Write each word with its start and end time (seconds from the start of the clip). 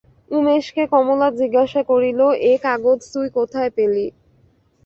উমেশকে 0.31 0.83
কমলা 0.93 1.27
জিজ্ঞাসা 1.39 1.81
করিল, 1.89 2.19
এ 2.43 2.63
কাগজ 2.65 2.99
তুই 3.13 3.27
কোথায় 3.37 3.71
পেলি? 3.77 4.05